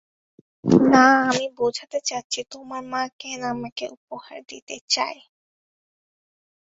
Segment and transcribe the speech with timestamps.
[0.85, 5.19] না, আমি বোঝাতে চাচ্ছি তোমার মা কেন আমাকে উপহার দিতে চায়?